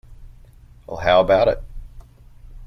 [0.87, 1.63] Well, how about it?